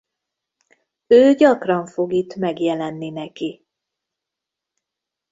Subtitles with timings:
[1.07, 3.65] Ő gyakran fog itt megjelenni neki.